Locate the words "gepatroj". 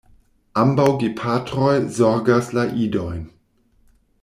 1.03-1.75